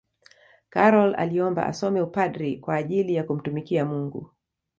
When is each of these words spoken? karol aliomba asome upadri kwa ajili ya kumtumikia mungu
karol 0.69 1.15
aliomba 1.17 1.65
asome 1.65 2.01
upadri 2.01 2.57
kwa 2.59 2.75
ajili 2.75 3.15
ya 3.15 3.23
kumtumikia 3.23 3.85
mungu 3.85 4.31